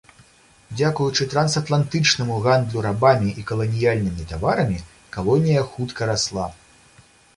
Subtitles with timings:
[0.77, 4.83] Дзякуючы трансатлантычнаму гандлю рабамі і каланіяльнымі таварамі
[5.19, 6.47] калонія хутка расла.